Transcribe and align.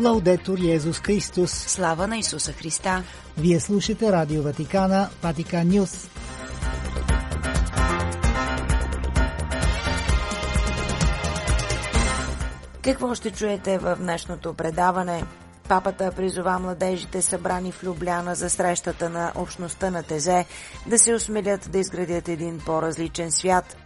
Лаудетор 0.00 0.58
Йезус 0.58 1.00
Христос. 1.00 1.50
Слава 1.50 2.06
на 2.06 2.18
Исуса 2.18 2.52
Христа. 2.52 3.02
Вие 3.38 3.60
слушате 3.60 4.12
Радио 4.12 4.42
Ватикана, 4.42 5.08
Ватикан 5.22 5.68
Нюс. 5.68 6.08
Какво 12.82 13.14
ще 13.14 13.30
чуете 13.30 13.78
в 13.78 13.96
днешното 14.00 14.54
предаване? 14.54 15.24
Папата 15.68 16.12
призова 16.16 16.58
младежите 16.58 17.22
събрани 17.22 17.72
в 17.72 17.84
Любляна 17.84 18.34
за 18.34 18.50
срещата 18.50 19.08
на 19.08 19.32
общността 19.34 19.90
на 19.90 20.02
Тезе 20.02 20.44
да 20.86 20.98
се 20.98 21.14
осмелят 21.14 21.68
да 21.72 21.78
изградят 21.78 22.28
един 22.28 22.60
по-различен 22.66 23.32
свят. 23.32 23.76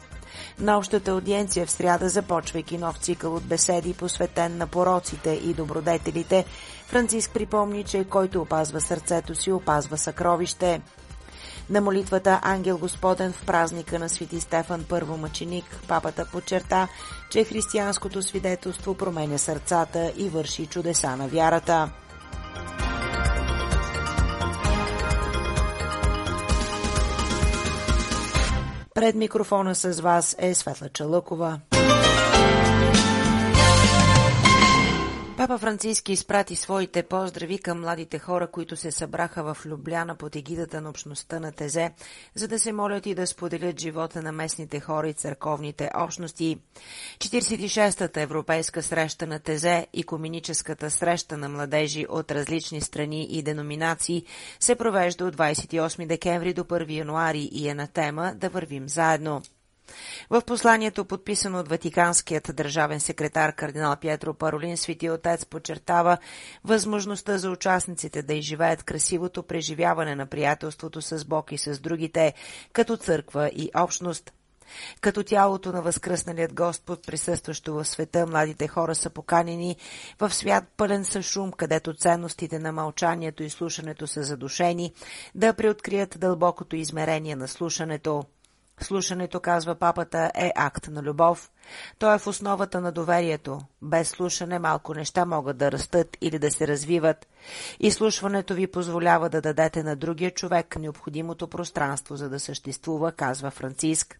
На 0.58 0.78
общата 0.78 1.10
аудиенция 1.10 1.66
в 1.66 1.70
сряда, 1.70 2.08
започвайки 2.08 2.78
нов 2.78 2.98
цикъл 2.98 3.34
от 3.34 3.44
беседи, 3.44 3.94
посветен 3.94 4.58
на 4.58 4.66
пороците 4.66 5.30
и 5.30 5.54
добродетелите, 5.54 6.44
Франциск 6.86 7.30
припомни, 7.30 7.84
че 7.84 8.04
който 8.04 8.40
опазва 8.40 8.80
сърцето 8.80 9.34
си, 9.34 9.52
опазва 9.52 9.98
съкровище. 9.98 10.80
На 11.70 11.80
молитвата 11.80 12.40
Ангел 12.42 12.78
Господен 12.78 13.32
в 13.32 13.46
празника 13.46 13.98
на 13.98 14.08
Свети 14.08 14.40
Стефан 14.40 14.84
Първомъченик, 14.88 15.64
папата 15.88 16.26
подчерта, 16.32 16.88
че 17.30 17.44
християнското 17.44 18.22
свидетелство 18.22 18.94
променя 18.94 19.38
сърцата 19.38 20.12
и 20.16 20.28
върши 20.28 20.66
чудеса 20.66 21.16
на 21.16 21.28
вярата. 21.28 21.90
Пред 28.94 29.14
микрофона 29.14 29.74
с 29.74 30.00
вас 30.00 30.36
е 30.38 30.54
Светла 30.54 30.88
Чалъкова. 30.88 31.60
Папа 35.44 35.58
Франциски 35.58 36.12
изпрати 36.12 36.56
своите 36.56 37.02
поздрави 37.02 37.58
към 37.58 37.80
младите 37.80 38.18
хора, 38.18 38.46
които 38.46 38.76
се 38.76 38.90
събраха 38.90 39.54
в 39.54 39.66
Любляна 39.66 40.16
под 40.16 40.36
егидата 40.36 40.80
на 40.80 40.90
общността 40.90 41.40
на 41.40 41.52
Тезе, 41.52 41.90
за 42.34 42.48
да 42.48 42.58
се 42.58 42.72
молят 42.72 43.06
и 43.06 43.14
да 43.14 43.26
споделят 43.26 43.80
живота 43.80 44.22
на 44.22 44.32
местните 44.32 44.80
хора 44.80 45.08
и 45.08 45.12
църковните 45.12 45.90
общности. 45.94 46.58
46-та 47.18 48.20
европейска 48.20 48.82
среща 48.82 49.26
на 49.26 49.38
Тезе 49.38 49.86
и 49.92 50.02
комуническата 50.02 50.90
среща 50.90 51.36
на 51.36 51.48
младежи 51.48 52.06
от 52.08 52.30
различни 52.30 52.80
страни 52.80 53.26
и 53.30 53.42
деноминации 53.42 54.24
се 54.60 54.74
провежда 54.74 55.24
от 55.24 55.36
28 55.36 56.06
декември 56.06 56.54
до 56.54 56.64
1 56.64 56.90
януари 56.90 57.48
и 57.52 57.68
е 57.68 57.74
на 57.74 57.86
тема 57.86 58.32
«Да 58.36 58.48
вървим 58.48 58.88
заедно». 58.88 59.42
В 60.30 60.42
посланието, 60.46 61.04
подписано 61.04 61.58
от 61.58 61.68
Ватиканският 61.68 62.50
държавен 62.54 63.00
секретар 63.00 63.54
кардинал 63.54 63.96
Пьетро 63.96 64.34
Паролин, 64.34 64.76
Свети 64.76 65.10
Отец 65.10 65.46
подчертава 65.46 66.18
възможността 66.64 67.38
за 67.38 67.50
участниците 67.50 68.22
да 68.22 68.34
изживеят 68.34 68.82
красивото 68.82 69.42
преживяване 69.42 70.14
на 70.14 70.26
приятелството 70.26 71.02
с 71.02 71.24
Бог 71.24 71.52
и 71.52 71.58
с 71.58 71.78
другите, 71.78 72.34
като 72.72 72.96
църква 72.96 73.48
и 73.48 73.70
общност. 73.76 74.32
Като 75.00 75.22
тялото 75.22 75.72
на 75.72 75.82
възкръсналият 75.82 76.54
Господ, 76.54 77.06
присъстващо 77.06 77.74
в 77.74 77.84
света, 77.84 78.26
младите 78.26 78.68
хора 78.68 78.94
са 78.94 79.10
поканени 79.10 79.76
в 80.20 80.34
свят 80.34 80.64
пълен 80.76 81.04
със 81.04 81.26
шум, 81.26 81.52
където 81.52 81.94
ценностите 81.94 82.58
на 82.58 82.72
мълчанието 82.72 83.42
и 83.42 83.50
слушането 83.50 84.06
са 84.06 84.22
задушени, 84.22 84.92
да 85.34 85.54
преоткрият 85.54 86.16
дълбокото 86.20 86.76
измерение 86.76 87.36
на 87.36 87.48
слушането. 87.48 88.24
Слушането, 88.80 89.40
казва 89.40 89.74
папата, 89.74 90.30
е 90.34 90.52
акт 90.56 90.88
на 90.88 91.02
любов. 91.02 91.50
То 91.98 92.14
е 92.14 92.18
в 92.18 92.26
основата 92.26 92.80
на 92.80 92.92
доверието. 92.92 93.60
Без 93.82 94.08
слушане 94.08 94.58
малко 94.58 94.94
неща 94.94 95.24
могат 95.24 95.56
да 95.56 95.72
растат 95.72 96.16
или 96.20 96.38
да 96.38 96.50
се 96.50 96.68
развиват. 96.68 97.26
И 97.80 97.90
слушването 97.90 98.54
ви 98.54 98.66
позволява 98.66 99.28
да 99.28 99.40
дадете 99.40 99.82
на 99.82 99.96
другия 99.96 100.30
човек 100.30 100.76
необходимото 100.76 101.48
пространство, 101.48 102.16
за 102.16 102.28
да 102.28 102.40
съществува, 102.40 103.12
казва 103.12 103.50
Франциск. 103.50 104.18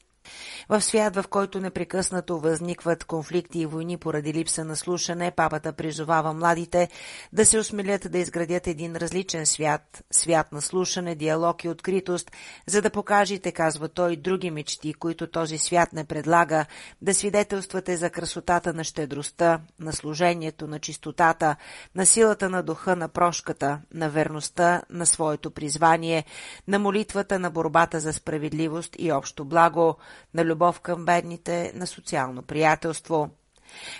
В 0.68 0.80
свят, 0.80 1.16
в 1.16 1.24
който 1.30 1.60
непрекъснато 1.60 2.38
възникват 2.38 3.04
конфликти 3.04 3.60
и 3.60 3.66
войни 3.66 3.96
поради 3.96 4.34
липса 4.34 4.64
на 4.64 4.76
слушане, 4.76 5.30
папата 5.30 5.72
призовава 5.72 6.32
младите 6.32 6.88
да 7.32 7.46
се 7.46 7.58
осмелят 7.58 8.10
да 8.10 8.18
изградят 8.18 8.66
един 8.66 8.96
различен 8.96 9.46
свят, 9.46 10.04
свят 10.10 10.52
на 10.52 10.62
слушане, 10.62 11.14
диалог 11.14 11.64
и 11.64 11.68
откритост, 11.68 12.30
за 12.66 12.82
да 12.82 12.90
покажете, 12.90 13.52
казва 13.52 13.88
той, 13.88 14.16
други 14.16 14.50
мечти, 14.50 14.94
които 14.94 15.26
този 15.26 15.58
свят 15.58 15.92
не 15.92 16.04
предлага, 16.04 16.66
да 17.02 17.14
свидетелствате 17.14 17.96
за 17.96 18.10
красотата 18.10 18.74
на 18.74 18.84
щедростта, 18.84 19.60
на 19.80 19.92
служението, 19.92 20.66
на 20.66 20.78
чистотата, 20.78 21.56
на 21.94 22.06
силата 22.06 22.50
на 22.50 22.62
духа, 22.62 22.96
на 22.96 23.08
прошката, 23.08 23.80
на 23.94 24.10
верността, 24.10 24.82
на 24.90 25.06
своето 25.06 25.50
призвание, 25.50 26.24
на 26.68 26.78
молитвата, 26.78 27.38
на 27.38 27.50
борбата 27.50 28.00
за 28.00 28.12
справедливост 28.12 28.96
и 28.98 29.12
общо 29.12 29.44
благо, 29.44 29.96
на 30.34 30.44
любов 30.44 30.80
към 30.80 31.04
бедните, 31.04 31.72
на 31.74 31.86
социално 31.86 32.42
приятелство. 32.42 33.30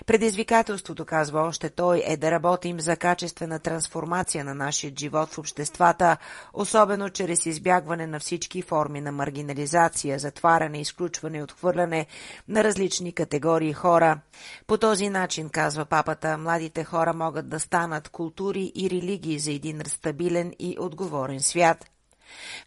Предизвикателството, 0.07 1.05
казва 1.05 1.41
още 1.41 1.71
той, 1.71 2.03
е 2.07 2.17
да 2.17 2.31
работим 2.31 2.81
за 2.81 2.97
качествена 2.97 3.59
трансформация 3.59 4.45
на 4.45 4.55
нашия 4.55 4.93
живот 4.99 5.33
в 5.33 5.39
обществата, 5.39 6.17
особено 6.53 7.11
чрез 7.11 7.47
избягване 7.47 8.07
на 8.07 8.21
всички 8.21 8.63
форми 8.63 9.01
на 9.01 9.13
маргинализация, 9.13 10.19
затваряне, 10.19 10.81
изключване 10.81 11.39
и 11.39 11.43
отхвърляне 11.43 12.07
на 12.49 12.65
различни 12.65 13.13
категории 13.13 13.73
хора. 13.73 14.21
По 14.67 14.79
този 14.79 15.09
начин, 15.09 15.49
казва 15.49 15.85
папата, 15.85 16.39
младите 16.39 16.85
хора 16.85 17.13
могат 17.15 17.49
да 17.49 17.61
станат 17.61 18.09
култури 18.09 18.73
и 18.75 18.91
религии 18.91 19.39
за 19.39 19.53
един 19.53 19.83
стабилен 19.87 20.53
и 20.59 20.77
отговорен 20.81 21.41
свят– 21.41 21.85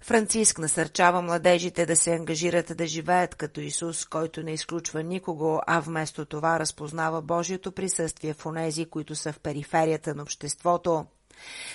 Франциск 0.02 0.60
насърчава 0.60 1.22
младежите 1.22 1.86
да 1.86 1.96
се 1.96 2.14
ангажират 2.14 2.78
да 2.78 2.88
живеят 2.88 3.36
като 3.36 3.62
Исус, 3.62 4.06
който 4.06 4.44
не 4.44 4.54
изключва 4.54 5.04
никого, 5.04 5.62
а 5.68 5.80
вместо 5.80 6.26
това 6.26 6.60
разпознава 6.60 7.22
Божието 7.22 7.72
присъствие 7.72 8.34
в 8.34 8.46
онези, 8.46 8.86
които 8.86 9.16
са 9.16 9.34
в 9.34 9.40
периферията 9.40 10.16
на 10.16 10.22
обществото. 10.24 11.06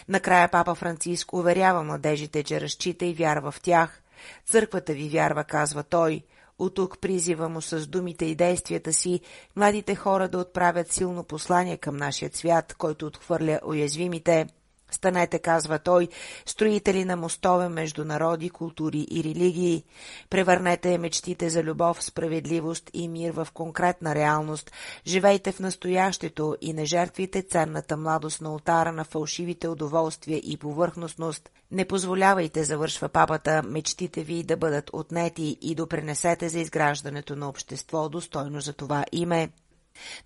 Накрая 0.08 0.50
папа 0.50 0.74
Франциск 0.74 1.32
уверява 1.32 1.82
младежите, 1.82 2.42
че 2.42 2.60
разчита 2.60 3.04
и 3.06 3.14
вярва 3.14 3.50
в 3.50 3.60
тях. 3.60 4.02
Църквата 4.46 4.92
ви 4.92 5.08
вярва, 5.08 5.44
казва 5.44 5.82
той. 5.82 6.22
От 6.58 6.74
тук 6.74 7.00
призива 7.00 7.48
му 7.48 7.62
с 7.62 7.86
думите 7.86 8.24
и 8.24 8.34
действията 8.34 8.92
си 8.92 9.20
младите 9.56 9.94
хора 9.94 10.28
да 10.28 10.38
отправят 10.38 10.92
силно 10.92 11.24
послание 11.24 11.76
към 11.76 11.96
нашия 11.96 12.30
свят, 12.32 12.74
който 12.78 13.06
отхвърля 13.06 13.60
уязвимите– 13.64 14.46
Станете, 14.92 15.38
казва 15.38 15.78
той, 15.78 16.08
строители 16.46 17.04
на 17.04 17.16
мостове 17.16 17.68
между 17.68 18.04
народи, 18.04 18.50
култури 18.50 19.06
и 19.10 19.24
религии. 19.24 19.84
Превърнете 20.30 20.98
мечтите 20.98 21.50
за 21.50 21.62
любов, 21.62 22.02
справедливост 22.02 22.90
и 22.92 23.08
мир 23.08 23.32
в 23.32 23.48
конкретна 23.54 24.14
реалност. 24.14 24.72
Живейте 25.06 25.52
в 25.52 25.60
настоящето 25.60 26.56
и 26.60 26.72
не 26.72 26.84
жертвите 26.84 27.42
ценната 27.42 27.96
младост 27.96 28.40
на 28.40 28.52
ултара 28.52 28.92
на 28.92 29.04
фалшивите 29.04 29.68
удоволствия 29.68 30.40
и 30.44 30.56
повърхностност. 30.56 31.50
Не 31.70 31.84
позволявайте, 31.84 32.64
завършва 32.64 33.08
папата, 33.08 33.62
мечтите 33.62 34.22
ви 34.22 34.42
да 34.42 34.56
бъдат 34.56 34.90
отнети 34.92 35.58
и 35.60 35.74
допренесете 35.74 36.48
за 36.48 36.58
изграждането 36.58 37.36
на 37.36 37.48
общество 37.48 38.08
достойно 38.08 38.60
за 38.60 38.72
това 38.72 39.04
име. 39.12 39.50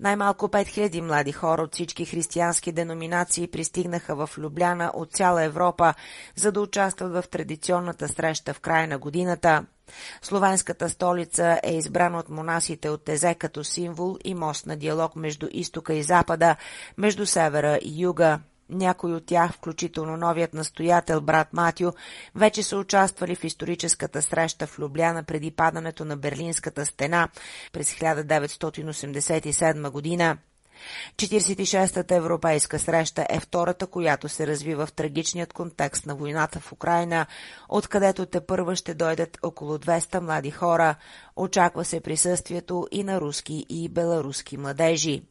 Най-малко 0.00 0.48
5000 0.48 1.00
млади 1.00 1.32
хора 1.32 1.62
от 1.62 1.74
всички 1.74 2.04
християнски 2.04 2.72
деноминации 2.72 3.48
пристигнаха 3.48 4.26
в 4.26 4.30
Любляна 4.38 4.92
от 4.94 5.12
цяла 5.12 5.42
Европа, 5.42 5.94
за 6.36 6.52
да 6.52 6.60
участват 6.60 7.12
в 7.12 7.28
традиционната 7.30 8.08
среща 8.08 8.54
в 8.54 8.60
края 8.60 8.88
на 8.88 8.98
годината. 8.98 9.66
Словенската 10.22 10.88
столица 10.88 11.60
е 11.62 11.74
избрана 11.74 12.18
от 12.18 12.28
монасите 12.28 12.88
от 12.88 13.04
Тезе 13.04 13.34
като 13.34 13.64
символ 13.64 14.16
и 14.24 14.34
мост 14.34 14.66
на 14.66 14.76
диалог 14.76 15.16
между 15.16 15.48
изтока 15.50 15.94
и 15.94 16.02
запада, 16.02 16.56
между 16.96 17.26
севера 17.26 17.78
и 17.82 18.02
юга. 18.02 18.40
Някои 18.70 19.14
от 19.14 19.26
тях, 19.26 19.52
включително 19.52 20.16
новият 20.16 20.54
настоятел 20.54 21.20
брат 21.20 21.52
Матио, 21.52 21.92
вече 22.34 22.62
са 22.62 22.76
участвали 22.76 23.34
в 23.34 23.44
историческата 23.44 24.22
среща 24.22 24.66
в 24.66 24.78
Любляна 24.78 25.22
преди 25.22 25.50
падането 25.50 26.04
на 26.04 26.16
Берлинската 26.16 26.86
стена 26.86 27.28
през 27.72 27.94
1987 27.94 29.90
година. 29.90 30.36
46-та 31.16 32.14
европейска 32.14 32.78
среща 32.78 33.26
е 33.30 33.40
втората, 33.40 33.86
която 33.86 34.28
се 34.28 34.46
развива 34.46 34.86
в 34.86 34.92
трагичният 34.92 35.52
контекст 35.52 36.06
на 36.06 36.14
войната 36.14 36.60
в 36.60 36.72
Украина, 36.72 37.26
откъдето 37.68 38.26
те 38.26 38.40
първа 38.40 38.76
ще 38.76 38.94
дойдат 38.94 39.38
около 39.42 39.78
200 39.78 40.20
млади 40.20 40.50
хора. 40.50 40.94
Очаква 41.36 41.84
се 41.84 42.00
присъствието 42.00 42.88
и 42.90 43.04
на 43.04 43.20
руски 43.20 43.66
и 43.68 43.88
беларуски 43.88 44.56
младежи. 44.56 45.22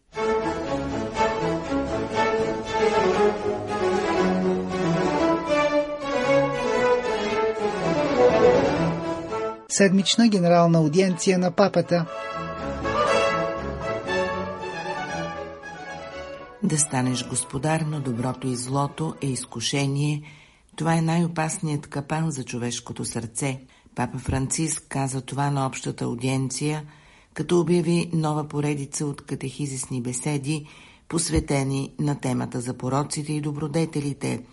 Седмична 9.77 10.27
генерална 10.27 10.77
аудиенция 10.77 11.39
на 11.39 11.51
папата. 11.51 12.05
Да 16.63 16.77
станеш 16.77 17.27
господар 17.27 17.81
на 17.81 17.99
доброто 17.99 18.47
и 18.47 18.55
злото 18.55 19.15
е 19.21 19.27
изкушение. 19.27 20.21
Това 20.75 20.95
е 20.95 21.01
най-опасният 21.01 21.87
капан 21.87 22.31
за 22.31 22.43
човешкото 22.43 23.05
сърце. 23.05 23.59
Папа 23.95 24.17
Франциск 24.17 24.85
каза 24.89 25.21
това 25.21 25.51
на 25.51 25.67
общата 25.67 26.05
аудиенция, 26.05 26.83
като 27.33 27.59
обяви 27.59 28.09
нова 28.13 28.47
поредица 28.47 29.05
от 29.05 29.25
катехизисни 29.25 30.01
беседи, 30.01 30.65
посветени 31.09 31.93
на 31.99 32.19
темата 32.19 32.61
за 32.61 32.73
пороците 32.73 33.33
и 33.33 33.41
добродетелите. 33.41 34.43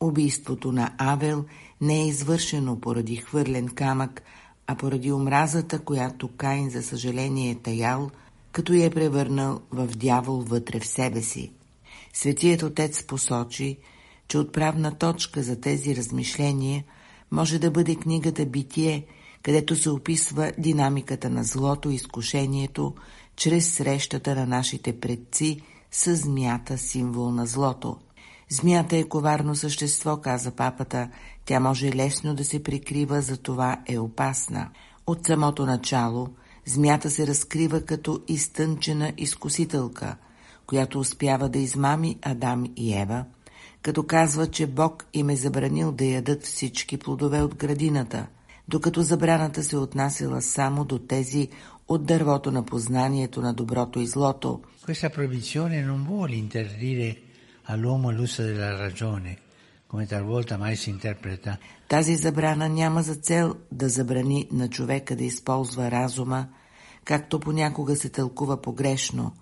Убийството 0.00 0.72
на 0.72 0.90
Авел 0.98 1.44
не 1.80 2.02
е 2.02 2.06
извършено 2.06 2.80
поради 2.80 3.16
хвърлен 3.16 3.68
камък, 3.68 4.22
а 4.66 4.74
поради 4.74 5.12
омразата, 5.12 5.78
която 5.78 6.28
Каин 6.28 6.70
за 6.70 6.82
съжаление 6.82 7.50
е 7.50 7.54
таял– 7.54 8.10
като 8.56 8.72
я 8.72 8.86
е 8.86 8.90
превърнал 8.90 9.60
в 9.70 9.86
дявол 9.86 10.40
вътре 10.40 10.80
в 10.80 10.86
себе 10.86 11.22
си. 11.22 11.52
Светият 12.12 12.62
отец 12.62 13.02
посочи, 13.02 13.78
че 14.28 14.38
отправна 14.38 14.98
точка 14.98 15.42
за 15.42 15.60
тези 15.60 15.96
размишления 15.96 16.84
може 17.30 17.58
да 17.58 17.70
бъде 17.70 17.96
книгата 17.96 18.46
Битие, 18.46 19.06
където 19.42 19.76
се 19.76 19.90
описва 19.90 20.52
динамиката 20.58 21.30
на 21.30 21.44
злото 21.44 21.90
и 21.90 21.94
изкушението 21.94 22.94
чрез 23.36 23.72
срещата 23.72 24.34
на 24.34 24.46
нашите 24.46 25.00
предци 25.00 25.60
с 25.90 26.16
змията, 26.16 26.78
символ 26.78 27.30
на 27.30 27.46
злото. 27.46 27.96
Змията 28.48 28.96
е 28.96 29.04
коварно 29.04 29.54
същество, 29.54 30.16
каза 30.16 30.50
папата, 30.50 31.08
тя 31.44 31.60
може 31.60 31.92
лесно 31.92 32.34
да 32.34 32.44
се 32.44 32.62
прикрива, 32.62 33.20
за 33.20 33.36
това 33.36 33.82
е 33.86 33.98
опасна. 33.98 34.70
От 35.06 35.26
самото 35.26 35.66
начало– 35.66 36.28
Змята 36.66 37.10
се 37.10 37.26
разкрива 37.26 37.80
като 37.80 38.20
изтънчена 38.28 39.12
изкусителка, 39.16 40.16
която 40.66 41.00
успява 41.00 41.48
да 41.48 41.58
измами 41.58 42.18
Адам 42.22 42.64
и 42.76 42.94
Ева, 42.94 43.24
като 43.82 44.02
казва, 44.02 44.46
че 44.46 44.66
Бог 44.66 45.06
им 45.14 45.30
е 45.30 45.36
забранил 45.36 45.92
да 45.92 46.04
ядат 46.04 46.42
всички 46.44 46.96
плодове 46.96 47.42
от 47.42 47.54
градината, 47.54 48.26
докато 48.68 49.02
забраната 49.02 49.62
се 49.62 49.76
отнасяла 49.76 50.42
само 50.42 50.84
до 50.84 50.98
тези 50.98 51.48
от 51.88 52.06
дървото 52.06 52.50
на 52.50 52.64
познанието 52.64 53.40
на 53.40 53.54
доброто 53.54 54.00
и 54.00 54.06
злото. 54.06 54.60
Questa 54.86 55.10
proibizione 55.10 55.78
non 55.90 56.00
vuole 56.10 56.34
interdire 56.44 57.08
all'uomo 57.66 58.10
l'uso 58.10 58.42
della 58.42 58.76
ragione, 58.76 59.38
come 59.86 60.06
talvolta 60.06 60.56
mai 60.56 60.76
si 60.76 60.90
interpreta. 60.90 61.58
Тази 61.88 62.16
забрана 62.16 62.68
няма 62.68 63.02
за 63.02 63.14
цел 63.14 63.54
да 63.72 63.88
забрани 63.88 64.48
на 64.52 64.68
човека 64.68 65.16
да 65.16 65.24
използва 65.24 65.90
разума, 65.90 66.48
както 67.04 67.40
понякога 67.40 67.96
се 67.96 68.08
тълкува 68.08 68.62
погрешно, 68.62 69.32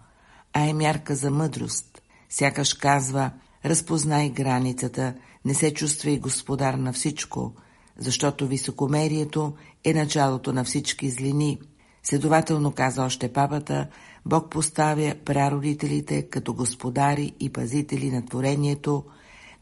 а 0.53 0.61
е 0.61 0.73
мярка 0.73 1.15
за 1.15 1.31
мъдрост. 1.31 2.03
Сякаш 2.29 2.75
казва, 2.75 3.31
разпознай 3.65 4.31
границата, 4.31 5.15
не 5.44 5.55
се 5.55 5.75
чувствай 5.75 6.19
господар 6.19 6.75
на 6.75 6.93
всичко, 6.93 7.55
защото 7.99 8.47
високомерието 8.47 9.55
е 9.85 9.94
началото 9.94 10.53
на 10.53 10.65
всички 10.65 11.11
злини. 11.11 11.61
Следователно, 12.05 12.73
каза 12.73 13.05
още 13.05 13.33
папата, 13.33 13.87
Бог 14.27 14.51
поставя 14.51 15.15
прародителите 15.25 16.23
като 16.23 16.55
господари 16.55 17.33
и 17.41 17.53
пазители 17.53 18.11
на 18.11 18.27
творението, 18.27 19.05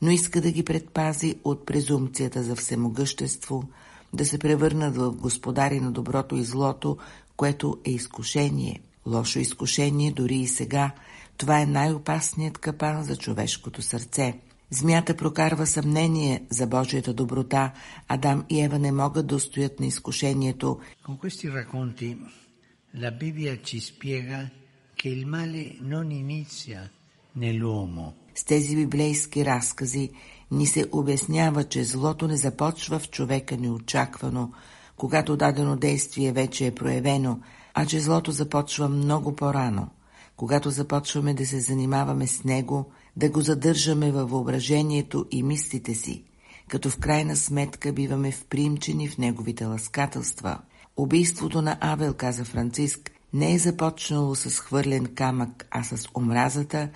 но 0.03 0.11
иска 0.11 0.41
да 0.41 0.51
ги 0.51 0.65
предпази 0.65 1.35
от 1.45 1.67
презумцията 1.67 2.43
за 2.43 2.57
всемогъщество, 2.57 3.65
да 4.13 4.25
се 4.25 4.39
превърнат 4.39 4.97
в 4.97 5.11
господари 5.11 5.81
на 5.81 5.93
доброто 5.93 6.37
и 6.37 6.45
злото, 6.45 6.97
което 7.37 7.79
е 7.85 7.91
изкушение. 7.91 8.81
Лошо 9.07 9.39
изкушение 9.39 10.13
дори 10.13 10.37
и 10.37 10.49
сега. 10.49 10.91
Това 11.37 11.61
е 11.61 11.67
най-опасният 11.67 12.59
капан 12.59 13.05
за 13.05 13.17
човешкото 13.17 13.83
сърце. 13.83 14.35
Змята 14.75 15.17
прокарва 15.17 15.67
съмнение 15.67 16.43
за 16.51 16.67
Божията 16.67 17.15
доброта. 17.15 17.73
Адам 18.09 18.45
и 18.51 18.63
Ева 18.63 18.79
не 18.79 18.93
могат 18.93 19.27
да 19.27 19.37
устоят 19.37 19.81
на 19.81 19.87
изкушението. 19.87 20.79
Con 21.07 21.17
questi 21.19 21.49
racconti 21.49 22.09
la 23.03 23.11
Bibbia 23.21 23.55
ci 23.67 23.79
spiega 23.91 24.41
che 24.99 25.09
il 25.17 25.27
male 25.35 25.63
non 25.93 26.07
inizia 26.23 26.81
nell'uomo. 27.37 28.13
С 28.35 28.45
тези 28.45 28.77
библейски 28.77 29.45
разкази 29.45 30.11
ни 30.51 30.67
се 30.67 30.87
обяснява, 30.93 31.65
че 31.65 31.85
злото 31.85 32.29
не 32.29 32.37
започва 32.37 32.99
в 32.99 33.11
човека 33.11 33.57
неочаквано, 33.57 34.53
когато 34.97 35.37
дадено 35.37 35.77
действие 35.77 36.33
вече 36.33 36.67
е 36.67 36.75
проявено, 36.75 37.41
а 37.75 37.87
че 37.87 38.01
злото 38.01 38.31
започва 38.31 38.89
много 38.89 39.37
по-рано, 39.37 39.89
когато 40.37 40.71
започваме 40.71 41.35
да 41.35 41.47
се 41.47 41.61
занимаваме 41.61 42.27
с 42.27 42.45
него, 42.45 42.93
да 43.17 43.31
го 43.31 43.41
задържаме 43.41 44.13
във 44.13 44.31
въображението 44.31 45.27
и 45.31 45.43
мислите 45.43 45.95
си, 45.95 46.25
като 46.69 46.91
в 46.91 46.99
крайна 46.99 47.37
сметка 47.37 47.93
биваме 47.93 48.33
впримчени 48.33 49.09
в 49.09 49.19
неговите 49.19 49.65
ласкателства. 49.65 50.59
Убийството 50.97 51.63
на 51.63 51.79
Авел, 51.81 52.15
каза 52.15 52.45
Франциск, 52.45 53.11
не 53.33 53.55
е 53.55 53.59
започнало 53.59 54.35
с 54.35 54.61
хвърлен 54.61 55.07
камък, 55.07 55.67
а 55.71 55.83
с 55.83 56.09
омразата, 56.17 56.89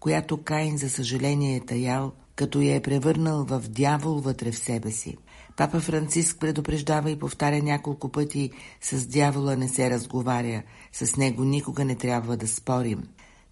която 0.00 0.42
Каин 0.42 0.76
за 0.76 0.90
съжаление 0.90 1.56
е 1.56 1.66
таял, 1.66 2.12
като 2.36 2.60
я 2.60 2.74
е 2.74 2.82
превърнал 2.82 3.44
в 3.44 3.62
дявол 3.68 4.14
вътре 4.14 4.52
в 4.52 4.58
себе 4.58 4.90
си. 4.90 5.16
Папа 5.56 5.80
Франциск 5.80 6.40
предупреждава 6.40 7.10
и 7.10 7.18
повтаря 7.18 7.62
няколко 7.62 8.08
пъти 8.08 8.50
с 8.80 9.06
дявола 9.06 9.56
не 9.56 9.68
се 9.68 9.90
разговаря, 9.90 10.62
с 10.92 11.16
него 11.16 11.44
никога 11.44 11.84
не 11.84 11.94
трябва 11.94 12.36
да 12.36 12.48
спорим. 12.48 13.02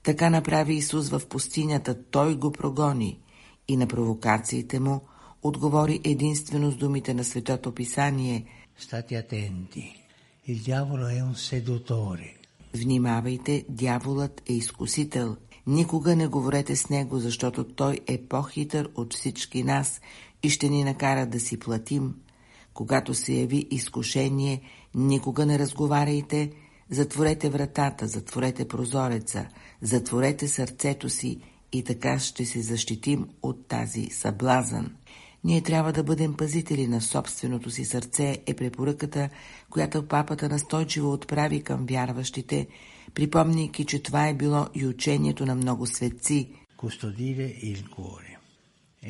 Така 0.02 0.30
направи 0.30 0.74
Исус 0.74 1.08
в 1.08 1.26
пустинята, 1.28 2.02
той 2.10 2.36
го 2.36 2.52
прогони 2.52 3.18
и 3.68 3.76
на 3.76 3.86
провокациите 3.86 4.80
му 4.80 5.00
отговори 5.42 6.00
единствено 6.04 6.70
с 6.70 6.76
думите 6.76 7.14
на 7.14 7.24
Светото 7.24 7.74
Писание 7.74 8.46
Стати 8.78 9.14
атенти, 9.14 9.84
il 10.46 10.60
diavolo 10.62 11.06
è 11.06 11.20
un 11.20 11.34
seduttore. 11.34 12.36
Внимавайте, 12.74 13.64
дяволът 13.68 14.42
е 14.46 14.52
изкусител. 14.52 15.36
Никога 15.66 16.16
не 16.16 16.26
говорете 16.26 16.76
с 16.76 16.88
него, 16.88 17.18
защото 17.18 17.64
той 17.64 18.00
е 18.06 18.18
по-хитър 18.18 18.90
от 18.94 19.14
всички 19.14 19.62
нас 19.62 20.00
и 20.42 20.50
ще 20.50 20.68
ни 20.68 20.84
накара 20.84 21.26
да 21.26 21.40
си 21.40 21.58
платим. 21.58 22.14
Когато 22.74 23.14
се 23.14 23.32
яви 23.32 23.66
изкушение, 23.70 24.60
никога 24.94 25.46
не 25.46 25.58
разговаряйте, 25.58 26.52
затворете 26.92 27.50
вратата, 27.50 28.06
затворете 28.06 28.68
прозореца, 28.68 29.48
затворете 29.82 30.48
сърцето 30.48 31.08
си 31.08 31.38
и 31.72 31.84
така 31.84 32.18
ще 32.18 32.44
се 32.44 32.60
защитим 32.60 33.28
от 33.42 33.68
тази 33.68 34.06
съблазън. 34.10 34.96
Ние 35.44 35.60
трябва 35.60 35.92
да 35.92 36.02
бъдем 36.02 36.34
пазители 36.34 36.86
на 36.86 37.00
собственото 37.00 37.70
си 37.70 37.84
сърце 37.84 38.38
е 38.46 38.54
препоръката, 38.54 39.28
която 39.70 40.08
папата 40.08 40.48
настойчиво 40.48 41.12
отправи 41.12 41.62
към 41.62 41.86
вярващите, 41.86 42.66
припомняйки, 43.14 43.84
че 43.84 44.02
това 44.02 44.28
е 44.28 44.34
било 44.34 44.66
и 44.74 44.86
учението 44.86 45.46
на 45.46 45.54
много 45.54 45.86
светци. 45.86 46.48
Кустодире 46.76 47.46
il 47.70 47.80
cuore. 47.94 48.32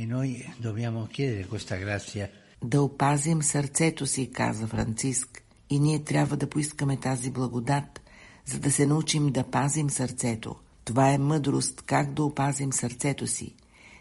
E 0.00 0.02
noi 0.14 0.28
dobbiamo 0.66 1.00
chiedere 1.14 1.48
questa 1.52 1.76
grazia. 1.84 2.28
Да 2.64 2.82
опазим 2.82 3.42
сърцето 3.42 4.06
си, 4.06 4.30
каза 4.30 4.66
Франциск, 4.66 5.41
и 5.72 5.80
ние 5.80 5.98
трябва 5.98 6.36
да 6.36 6.50
поискаме 6.50 6.96
тази 6.96 7.30
благодат, 7.30 8.00
за 8.46 8.58
да 8.58 8.70
се 8.70 8.86
научим 8.86 9.30
да 9.30 9.44
пазим 9.44 9.90
сърцето. 9.90 10.54
Това 10.84 11.10
е 11.10 11.18
мъдрост 11.18 11.82
как 11.82 12.12
да 12.12 12.24
опазим 12.24 12.72
сърцето 12.72 13.26
си. 13.26 13.54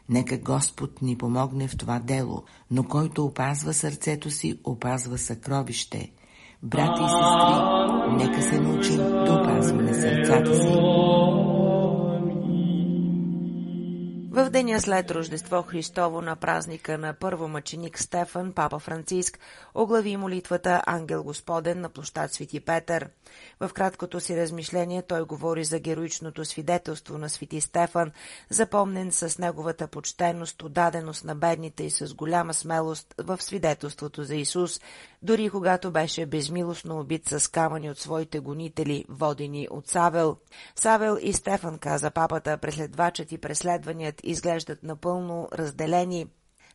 Нека 0.10 0.38
Господ 0.38 1.02
ни 1.02 1.18
помогне 1.18 1.68
в 1.68 1.78
това 1.78 2.00
дело, 2.00 2.44
но 2.72 2.84
който 2.84 3.26
опазва 3.26 3.74
сърцето 3.74 4.30
си, 4.30 4.60
опазва 4.64 5.18
съкровище. 5.18 6.12
Брати 6.64 7.02
и 7.04 7.10
сестри, 7.10 8.16
нека 8.18 8.42
се 8.42 8.60
научим 8.60 8.98
да 8.98 9.40
опазваме 9.42 9.94
сърцата 9.94 10.56
си. 10.56 10.78
В 14.34 14.50
деня 14.50 14.82
след 14.82 15.12
Рождество 15.12 15.62
Христово 15.62 16.22
на 16.22 16.36
празника 16.36 16.98
на 16.98 17.14
първомъченик 17.14 18.00
Стефан, 18.00 18.54
папа 18.54 18.80
Франциск 18.80 19.40
оглави 19.76 20.18
молитвата 20.18 20.82
Ангел 20.86 21.24
Господен 21.24 21.82
на 21.82 21.90
площад 21.90 22.34
Свети 22.34 22.60
Петър. 22.60 23.10
В 23.60 23.70
краткото 23.74 24.20
си 24.20 24.38
размишление 24.38 25.02
той 25.02 25.24
говори 25.24 25.64
за 25.64 25.80
героичното 25.80 26.46
свидетелство 26.46 27.18
на 27.18 27.30
Свети 27.30 27.62
Стефан, 27.62 28.12
запомнен 28.50 29.12
с 29.12 29.38
неговата 29.38 29.88
почтеност, 29.88 30.64
отдаденост 30.64 31.24
на 31.24 31.36
бедните 31.36 31.84
и 31.84 31.90
с 31.90 32.14
голяма 32.14 32.54
смелост 32.54 33.16
в 33.18 33.42
свидетелството 33.42 34.24
за 34.24 34.36
Исус, 34.36 34.82
дори 35.22 35.50
когато 35.50 35.92
беше 35.92 36.26
безмилостно 36.26 37.00
убит 37.00 37.30
с 37.30 37.52
камъни 37.52 37.90
от 37.90 38.00
своите 38.00 38.40
гонители, 38.40 39.06
водени 39.10 39.68
от 39.72 39.88
Савел. 39.88 40.38
Савел 40.76 41.18
и 41.22 41.34
Стефан, 41.34 41.78
каза 41.78 42.12
папата, 42.12 42.58
преследвачът 42.58 43.32
и 43.32 43.38
преследваният 43.38 44.21
изглеждат 44.24 44.84
напълно 44.84 45.48
разделени. 45.54 46.28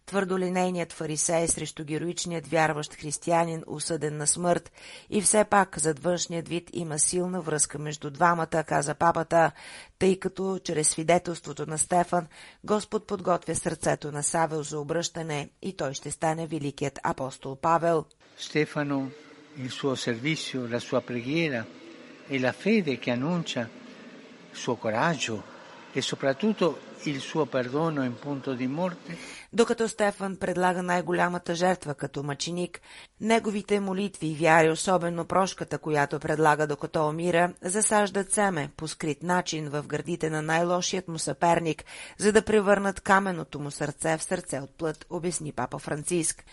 твърдолинейният 0.06 0.92
фарисей 0.92 1.48
срещу 1.48 1.84
героичният 1.84 2.46
вярващ 2.46 2.94
християнин, 2.94 3.62
осъден 3.66 4.16
на 4.16 4.26
смърт. 4.26 4.72
И 5.10 5.22
все 5.22 5.44
пак 5.44 5.78
зад 5.78 5.98
външният 5.98 6.48
вид 6.48 6.70
има 6.72 6.98
силна 6.98 7.40
връзка 7.40 7.78
между 7.78 8.10
двамата, 8.10 8.64
каза 8.66 8.94
папата, 8.94 9.52
тъй 9.98 10.18
като 10.18 10.58
чрез 10.64 10.88
свидетелството 10.88 11.66
на 11.66 11.78
Стефан 11.78 12.26
Господ 12.64 13.06
подготвя 13.06 13.54
сърцето 13.54 14.12
на 14.12 14.22
Савел 14.22 14.62
за 14.62 14.78
обръщане 14.78 15.50
и 15.62 15.76
той 15.76 15.94
ще 15.94 16.10
стане 16.10 16.46
великият 16.46 16.98
апостол 17.02 17.56
Павел. 17.56 18.04
Стефано, 18.38 19.10
il 19.58 19.70
suo 19.70 19.96
servizio, 19.96 20.68
la 20.74 20.80
sua 20.80 21.00
preghiera 21.00 21.64
e 22.28 22.38
la 22.38 22.52
fede 22.52 22.98
che 23.02 23.10
annuncia, 23.10 23.62
il 24.52 24.58
suo 24.64 24.76
coraggio 24.76 25.42
e 25.94 26.00
soprattutto 26.02 26.66
il 27.10 27.20
suo 27.20 27.46
perdono 27.46 28.04
in 28.04 28.18
punto 28.18 28.54
di 28.54 28.66
morte? 28.66 29.16
Докато 29.52 29.88
Стефан 29.88 30.36
предлага 30.36 30.82
най-голямата 30.82 31.54
жертва 31.54 31.94
като 31.94 32.22
мъченик, 32.22 32.80
неговите 33.20 33.80
молитви 33.80 34.26
и 34.26 34.34
вяри, 34.34 34.70
особено 34.70 35.24
прошката, 35.24 35.78
която 35.78 36.20
предлага 36.20 36.66
докато 36.66 37.08
умира, 37.08 37.52
засаждат 37.62 38.32
семе 38.32 38.70
по 38.76 38.88
скрит 38.88 39.22
начин 39.22 39.68
в 39.68 39.82
гърдите 39.86 40.30
на 40.30 40.42
най-лошият 40.42 41.08
му 41.08 41.18
съперник, 41.18 41.84
за 42.18 42.32
да 42.32 42.42
превърнат 42.42 43.00
каменото 43.00 43.60
му 43.60 43.70
сърце 43.70 44.16
в 44.16 44.22
сърце 44.22 44.58
от 44.58 44.70
плът, 44.70 45.06
обясни 45.10 45.52
папа 45.52 45.78
Франциск. 45.78 46.44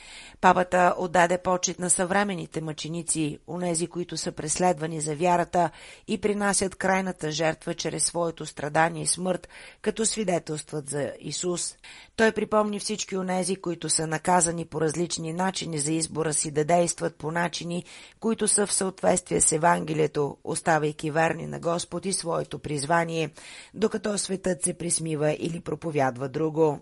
Папата 0.42 0.96
отдаде 0.98 1.38
почет 1.38 1.80
на 1.80 1.90
съвременните 1.90 2.62
мъченици, 2.62 3.40
унези, 3.48 3.88
които 3.88 4.18
са 4.18 4.32
преследвани 4.32 5.02
за 5.02 5.16
вярата 5.16 5.70
и 6.08 6.22
принасят 6.22 6.76
крайната 6.76 7.32
жертва 7.32 7.74
чрез 7.74 8.04
своето 8.04 8.46
страдание 8.46 9.04
и 9.04 9.08
смърт, 9.08 9.48
като 9.82 10.06
свидетелстват 10.06 10.90
за 10.90 11.12
Исус. 11.20 11.76
Той 12.16 12.32
припомни 12.32 12.80
всички 12.80 12.93
онези, 13.16 13.56
които 13.56 13.90
са 13.90 14.08
наказани 14.08 14.66
по 14.66 14.82
различни 14.82 15.34
начини 15.34 15.80
за 15.80 15.92
избора 15.92 16.34
си 16.34 16.52
да 16.52 16.66
действат 16.66 17.16
по 17.16 17.32
начини, 17.32 17.84
които 18.20 18.48
са 18.48 18.68
в 18.68 18.74
съответствие 18.74 19.42
с 19.42 19.52
Евангелието, 19.52 20.38
оставайки 20.44 21.12
верни 21.12 21.48
на 21.48 21.60
Господ 21.60 22.06
и 22.06 22.14
своето 22.14 22.60
призвание, 22.60 23.30
докато 23.74 24.18
светът 24.18 24.64
се 24.64 24.74
присмива 24.74 25.32
или 25.32 25.60
проповядва 25.60 26.30
друго. 26.30 26.80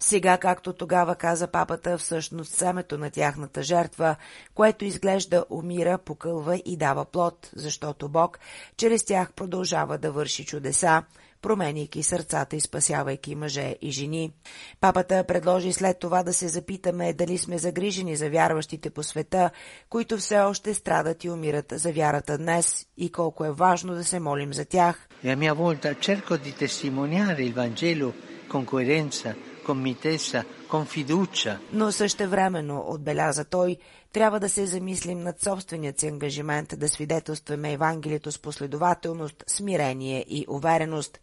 Сега, 0.00 0.38
както 0.38 0.72
тогава 0.72 1.14
каза 1.14 1.46
папата, 1.46 1.98
всъщност 1.98 2.52
семето 2.52 2.98
на 2.98 3.10
тяхната 3.10 3.62
жертва, 3.62 4.16
което 4.54 4.84
изглежда 4.84 5.44
умира, 5.50 5.98
покълва 5.98 6.56
и 6.56 6.76
дава 6.76 7.04
плод, 7.04 7.50
защото 7.56 8.08
Бог 8.08 8.38
чрез 8.76 9.04
тях 9.04 9.32
продължава 9.32 9.98
да 9.98 10.12
върши 10.12 10.44
чудеса, 10.44 11.02
променяйки 11.42 12.02
сърцата 12.02 12.56
и 12.56 12.60
спасявайки 12.60 13.34
мъже 13.34 13.76
и 13.82 13.90
жени. 13.90 14.32
Папата 14.80 15.24
предложи 15.24 15.72
след 15.72 15.98
това 15.98 16.22
да 16.22 16.32
се 16.32 16.48
запитаме 16.48 17.12
дали 17.12 17.38
сме 17.38 17.58
загрижени 17.58 18.16
за 18.16 18.30
вярващите 18.30 18.90
по 18.90 19.02
света, 19.02 19.50
които 19.90 20.16
все 20.16 20.38
още 20.38 20.74
страдат 20.74 21.24
и 21.24 21.30
умират 21.30 21.72
за 21.76 21.92
вярата 21.92 22.38
днес 22.38 22.86
и 22.96 23.12
колко 23.12 23.44
е 23.44 23.52
важно 23.52 23.94
да 23.94 24.04
се 24.04 24.20
молим 24.20 24.54
за 24.54 24.64
тях. 24.64 25.08
И 25.24 25.28
a 25.28 25.36
mia 25.36 25.54
volta 25.54 25.88
cerco 26.08 26.32
di 26.36 26.52
testimoniare 26.64 27.42
il 27.48 27.54
Vangelo 27.60 28.08
con 28.52 28.62
coerenza, 28.72 29.30
con 29.66 29.76
mitezza, 29.88 30.44
con 30.68 30.86
fiducia. 30.86 31.60
Но 31.72 31.92
същевременно, 31.92 32.84
отбеляза 32.86 33.44
той, 33.44 33.76
трябва 34.12 34.40
да 34.40 34.48
се 34.48 34.66
замислим 34.66 35.22
над 35.22 35.40
собственият 35.40 36.00
си 36.00 36.06
ангажимент 36.06 36.74
да 36.76 36.88
свидетелстваме 36.88 37.72
Евангелието 37.72 38.32
с 38.32 38.38
последователност, 38.38 39.44
смирение 39.46 40.24
и 40.28 40.44
увереност. 40.48 41.20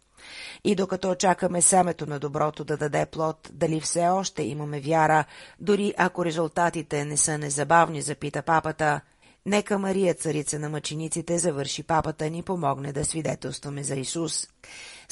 И 0.64 0.74
докато 0.74 1.10
очакаме 1.10 1.62
семето 1.62 2.06
на 2.06 2.18
доброто 2.18 2.64
да 2.64 2.76
даде 2.76 3.06
плод, 3.06 3.50
дали 3.52 3.80
все 3.80 4.08
още 4.08 4.42
имаме 4.42 4.80
вяра, 4.80 5.24
дори 5.60 5.94
ако 5.96 6.24
резултатите 6.24 7.04
не 7.04 7.16
са 7.16 7.38
незабавни, 7.38 8.02
запита 8.02 8.42
папата, 8.42 9.00
Нека 9.46 9.78
Мария, 9.78 10.14
царица 10.14 10.58
на 10.58 10.68
мъчениците, 10.68 11.38
завърши 11.38 11.82
папата 11.82 12.30
ни 12.30 12.42
помогне 12.42 12.92
да 12.92 13.04
свидетелстваме 13.04 13.82
за 13.82 13.94
Исус. 13.94 14.48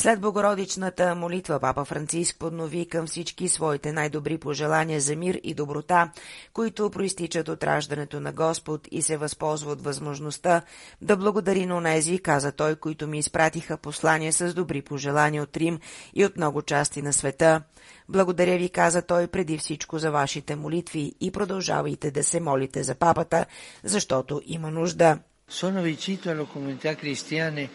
След 0.01 0.21
богородичната 0.21 1.15
молитва 1.15 1.61
папа 1.61 1.85
Франциск 1.85 2.37
поднови 2.39 2.87
към 2.87 3.07
всички 3.07 3.49
своите 3.49 3.93
най-добри 3.93 4.39
пожелания 4.39 5.01
за 5.01 5.17
мир 5.17 5.41
и 5.43 5.55
доброта, 5.55 6.11
които 6.53 6.91
проистичат 6.91 7.49
от 7.49 7.65
раждането 7.65 8.21
на 8.21 8.33
Господ 8.33 8.89
и 8.91 9.03
се 9.03 9.17
възползва 9.17 9.73
от 9.73 9.83
възможността 9.83 10.63
да 11.03 11.17
благодари 11.17 11.67
на 11.67 11.77
онези, 11.77 12.19
каза 12.19 12.53
той, 12.53 12.77
които 12.77 13.07
ми 13.07 13.19
изпратиха 13.19 13.77
послания 13.77 14.33
с 14.33 14.55
добри 14.55 14.83
пожелания 14.83 15.43
от 15.43 15.57
Рим 15.57 15.79
и 16.15 16.25
от 16.25 16.37
много 16.37 16.63
части 16.63 17.03
на 17.03 17.13
света. 17.13 17.63
Благодаря 18.09 18.59
ви, 18.59 18.69
каза 18.69 19.03
той, 19.03 19.27
преди 19.27 19.59
всичко 19.59 19.99
за 19.99 20.11
вашите 20.11 20.57
молитви 20.57 21.13
и 21.21 21.31
продължавайте 21.31 22.11
да 22.11 22.25
се 22.25 22.41
молите 22.41 22.83
за 22.83 22.95
папата, 22.95 23.47
защото 23.85 24.43
има 24.47 24.71
нужда. 24.71 25.19
Sono 25.51 25.81
vicino 25.83 26.31
alle 26.33 26.47
comunità 26.55 26.95
cristiane. 26.95 27.71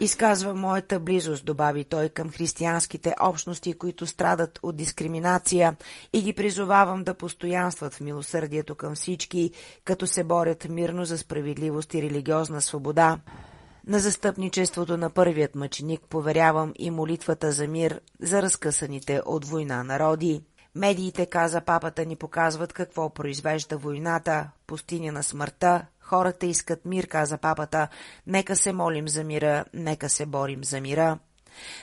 Изказва 0.00 0.54
моята 0.54 1.00
близост, 1.00 1.44
добави 1.44 1.84
той 1.84 2.08
към 2.08 2.30
християнските 2.30 3.14
общности, 3.20 3.72
които 3.72 4.06
страдат 4.06 4.58
от 4.62 4.76
дискриминация 4.76 5.76
и 6.12 6.22
ги 6.22 6.32
призовавам 6.32 7.04
да 7.04 7.14
постоянстват 7.14 7.94
в 7.94 8.00
милосърдието 8.00 8.74
към 8.74 8.94
всички, 8.94 9.50
като 9.84 10.06
се 10.06 10.24
борят 10.24 10.68
мирно 10.68 11.04
за 11.04 11.18
справедливост 11.18 11.94
и 11.94 12.02
религиозна 12.02 12.60
свобода. 12.60 13.18
На 13.86 13.98
застъпничеството 13.98 14.96
на 14.96 15.10
първият 15.10 15.54
мъченик 15.54 16.00
поверявам 16.08 16.72
и 16.78 16.90
молитвата 16.90 17.52
за 17.52 17.66
мир 17.68 18.00
за 18.20 18.42
разкъсаните 18.42 19.20
от 19.26 19.44
война 19.44 19.84
народи. 19.84 20.42
Медиите, 20.74 21.26
каза 21.26 21.60
папата, 21.60 22.04
ни 22.04 22.16
показват 22.16 22.72
какво 22.72 23.10
произвежда 23.10 23.76
войната, 23.76 24.50
пустиня 24.66 25.12
на 25.12 25.22
смъртта. 25.22 25.86
Хората 26.04 26.46
искат 26.46 26.84
мир, 26.84 27.06
каза 27.06 27.38
папата. 27.38 27.88
Нека 28.26 28.56
се 28.56 28.72
молим 28.72 29.08
за 29.08 29.24
мира, 29.24 29.64
нека 29.74 30.08
се 30.08 30.26
борим 30.26 30.64
за 30.64 30.80
мира. 30.80 31.18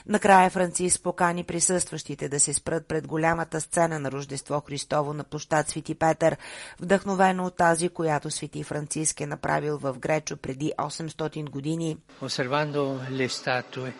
Накрая 0.06 0.50
Франциск 0.50 1.02
покани 1.02 1.44
присъстващите 1.44 2.28
да 2.28 2.40
се 2.40 2.54
спрат 2.54 2.86
пред 2.86 3.06
голямата 3.06 3.60
сцена 3.60 3.98
на 3.98 4.12
Рождество 4.12 4.60
Христово 4.60 5.12
на 5.14 5.24
площад 5.24 5.68
Свети 5.68 5.94
Петър, 5.94 6.36
вдъхновено 6.80 7.44
от 7.46 7.56
тази, 7.56 7.88
която 7.88 8.30
Свети 8.30 8.62
Франциск 8.64 9.20
е 9.20 9.26
направил 9.26 9.78
в 9.78 9.98
Гречо 9.98 10.36
преди 10.36 10.72
800 10.78 11.50
години. 11.50 11.96
Osservando 12.22 12.82
le 13.10 13.28
statue, 13.28 13.92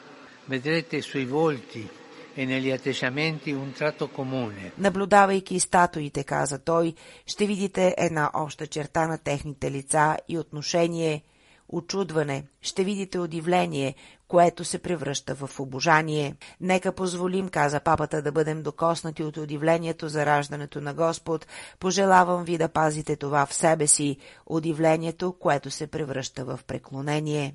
vedrete 0.49 1.03
sui 1.03 1.27
volti 1.27 2.02
e. 2.37 4.71
Наблюдавайки 4.79 5.61
статуите, 5.61 6.25
каза 6.25 6.59
той, 6.59 6.95
ще 7.27 7.47
видите 7.47 7.95
една 7.99 8.31
обща 8.35 8.67
черта 8.67 9.07
на 9.07 9.19
техните 9.19 9.71
лица 9.71 10.17
и 10.29 10.39
отношение, 10.39 11.23
очудване, 11.69 12.45
ще 12.61 12.85
видите 12.85 13.19
удивление, 13.19 13.95
което 14.29 14.65
се 14.65 14.79
превръща 14.79 15.35
в 15.35 15.61
обожание. 15.61 16.35
Нека 16.61 16.93
позволим, 16.93 17.49
каза 17.49 17.81
папата, 17.81 18.23
да 18.23 18.33
бъдем 18.33 18.63
докоснати 18.63 19.23
от 19.23 19.37
удивлението 19.37 20.09
за 20.09 20.27
раждането 20.27 20.81
на 20.81 20.95
Господ. 20.95 21.47
Пожелавам 21.81 22.45
ви 22.45 22.59
да 22.59 22.69
пазите 22.69 23.17
това 23.17 23.47
в 23.47 23.55
себе 23.55 23.87
си, 23.87 24.17
удивлението, 24.47 25.33
което 25.33 25.71
се 25.71 25.87
превръща 25.87 26.45
в 26.45 26.61
преклонение. 26.67 27.55